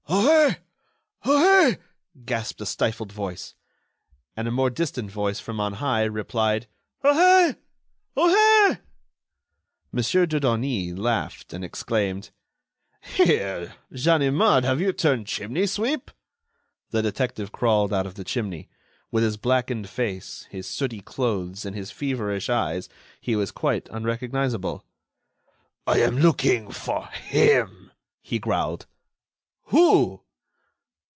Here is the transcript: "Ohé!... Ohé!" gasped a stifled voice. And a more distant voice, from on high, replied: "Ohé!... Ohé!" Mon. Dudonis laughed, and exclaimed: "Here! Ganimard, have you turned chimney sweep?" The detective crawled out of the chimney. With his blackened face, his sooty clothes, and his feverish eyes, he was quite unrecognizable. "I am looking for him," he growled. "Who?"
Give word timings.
"Ohé!... 0.09 0.57
Ohé!" 1.23 1.77
gasped 2.25 2.59
a 2.59 2.65
stifled 2.65 3.13
voice. 3.13 3.53
And 4.35 4.45
a 4.45 4.51
more 4.51 4.69
distant 4.69 5.09
voice, 5.09 5.39
from 5.39 5.61
on 5.61 5.73
high, 5.73 6.03
replied: 6.03 6.67
"Ohé!... 7.05 7.55
Ohé!" 8.17 8.81
Mon. 9.93 10.01
Dudonis 10.27 10.97
laughed, 10.97 11.53
and 11.53 11.63
exclaimed: 11.63 12.31
"Here! 13.13 13.75
Ganimard, 13.93 14.65
have 14.65 14.81
you 14.81 14.91
turned 14.91 15.27
chimney 15.27 15.65
sweep?" 15.65 16.11
The 16.89 17.01
detective 17.01 17.53
crawled 17.53 17.93
out 17.93 18.05
of 18.07 18.15
the 18.15 18.25
chimney. 18.25 18.67
With 19.11 19.23
his 19.23 19.37
blackened 19.37 19.87
face, 19.87 20.45
his 20.49 20.67
sooty 20.67 20.99
clothes, 20.99 21.63
and 21.65 21.73
his 21.73 21.89
feverish 21.91 22.49
eyes, 22.49 22.89
he 23.21 23.37
was 23.37 23.51
quite 23.51 23.87
unrecognizable. 23.89 24.83
"I 25.87 25.99
am 25.99 26.17
looking 26.19 26.69
for 26.69 27.05
him," 27.07 27.91
he 28.21 28.39
growled. 28.39 28.87
"Who?" 29.65 30.23